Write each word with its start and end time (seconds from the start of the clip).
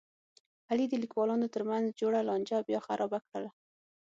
علي 0.69 0.85
د 0.89 0.93
کلیوالو 1.13 1.51
ترمنځ 1.55 1.85
جوړه 2.01 2.19
لانجه 2.29 2.57
بیا 2.67 2.79
خرابه 2.87 3.19
کړله. 3.27 3.51